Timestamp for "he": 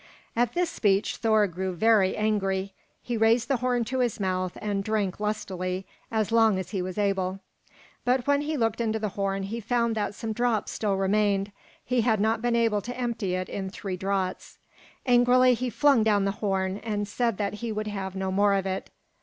3.03-3.17, 6.71-6.81, 8.41-8.57, 9.43-9.59, 11.85-12.01, 15.53-15.69, 17.61-17.71